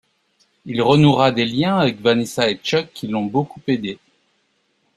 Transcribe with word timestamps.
Il 0.65 0.81
renouera 0.81 1.31
des 1.31 1.45
liens 1.45 1.77
avec 1.77 2.01
Vanessa 2.01 2.49
et 2.49 2.55
Chuck 2.55 2.89
qui 2.91 3.05
l'ont 3.07 3.25
beaucoup 3.27 3.61
aidé. 3.67 3.99